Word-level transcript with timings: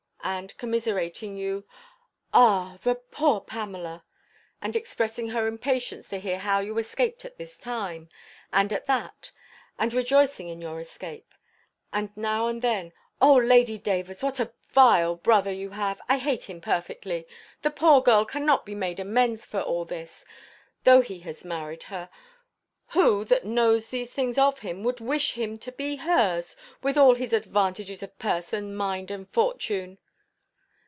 And, 0.23 0.55
commiserating 0.59 1.35
you, 1.35 1.65
"Ah! 2.31 2.77
the 2.83 2.93
poor 2.93 3.41
Pamela!" 3.41 4.05
And 4.61 4.75
expressing 4.75 5.29
her 5.29 5.47
impatience 5.47 6.09
to 6.09 6.19
hear 6.19 6.37
how 6.37 6.59
you 6.59 6.77
escaped 6.77 7.25
at 7.25 7.39
this 7.39 7.57
time, 7.57 8.07
and 8.53 8.71
at 8.71 8.85
that, 8.85 9.31
and 9.79 9.91
rejoicing 9.95 10.47
in 10.47 10.61
your 10.61 10.79
escape. 10.79 11.33
And 11.91 12.15
now 12.15 12.45
and 12.47 12.61
then, 12.61 12.93
"O, 13.19 13.33
Lady 13.33 13.79
Davers, 13.79 14.21
what 14.21 14.39
a 14.39 14.53
vile 14.69 15.15
brother 15.15 15.51
you 15.51 15.71
have! 15.71 15.99
I 16.07 16.19
hate 16.19 16.43
him 16.43 16.61
perfectly. 16.61 17.25
The 17.63 17.71
poor 17.71 17.99
girl 18.01 18.23
cannot 18.23 18.63
be 18.63 18.75
made 18.75 18.99
amends 18.99 19.43
for 19.47 19.61
all 19.61 19.85
this, 19.85 20.23
though 20.83 21.01
he 21.01 21.21
has 21.21 21.43
married 21.43 21.83
her. 21.83 22.11
Who, 22.89 23.25
that 23.25 23.43
knows 23.43 23.89
these 23.89 24.13
things 24.13 24.37
of 24.37 24.59
him, 24.59 24.83
would 24.83 24.99
wish 24.99 25.33
him 25.33 25.57
to 25.57 25.71
be 25.71 25.95
hers, 25.95 26.55
with 26.83 26.95
all 26.95 27.15
his 27.15 27.33
advantages 27.33 28.03
of 28.03 28.17
person, 28.19 28.75
mind, 28.75 29.09
and 29.09 29.27
fortune?" 29.27 29.97